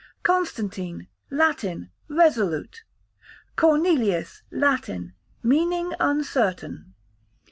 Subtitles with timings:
[0.23, 2.81] Constantine, Latin, resolute.
[3.55, 6.95] Cornelius, Latin, meaning uncertain.